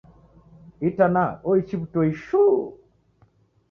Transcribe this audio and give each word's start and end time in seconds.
Itanaha 0.89 1.33
oichi 1.49 1.73
w'utoi 1.79 2.11
shuu 2.23 2.57